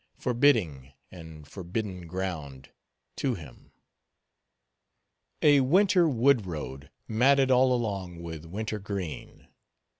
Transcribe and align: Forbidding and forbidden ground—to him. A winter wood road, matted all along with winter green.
Forbidding 0.17 0.93
and 1.11 1.47
forbidden 1.47 2.07
ground—to 2.07 3.35
him. 3.35 3.71
A 5.43 5.59
winter 5.59 6.09
wood 6.09 6.47
road, 6.47 6.89
matted 7.07 7.51
all 7.51 7.71
along 7.71 8.23
with 8.23 8.45
winter 8.47 8.79
green. 8.79 9.47